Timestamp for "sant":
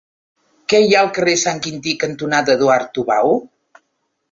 1.43-1.61